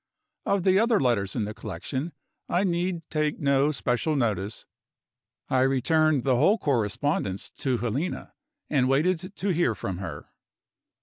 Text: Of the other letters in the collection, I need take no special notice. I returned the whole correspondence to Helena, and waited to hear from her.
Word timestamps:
Of 0.47 0.63
the 0.63 0.79
other 0.79 0.99
letters 0.99 1.35
in 1.35 1.45
the 1.45 1.53
collection, 1.53 2.11
I 2.49 2.63
need 2.63 3.07
take 3.11 3.39
no 3.39 3.69
special 3.69 4.15
notice. 4.15 4.65
I 5.47 5.59
returned 5.59 6.23
the 6.23 6.37
whole 6.37 6.57
correspondence 6.57 7.51
to 7.51 7.77
Helena, 7.77 8.33
and 8.67 8.89
waited 8.89 9.35
to 9.35 9.49
hear 9.49 9.75
from 9.75 9.99
her. 9.99 10.31